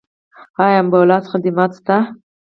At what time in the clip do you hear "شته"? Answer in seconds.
1.77-1.97